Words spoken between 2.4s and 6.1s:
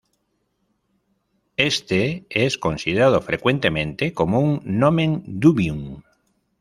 considerado frecuentemente como un "nomen dubium".